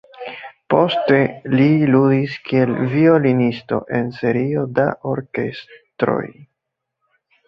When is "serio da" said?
4.21-4.87